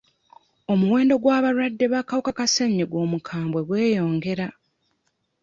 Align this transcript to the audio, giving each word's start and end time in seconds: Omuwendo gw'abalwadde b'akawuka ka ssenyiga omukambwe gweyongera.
Omuwendo 0.71 1.13
gw'abalwadde 1.21 1.85
b'akawuka 1.93 2.31
ka 2.37 2.45
ssenyiga 2.49 2.95
omukambwe 3.05 3.59
gweyongera. 3.67 4.47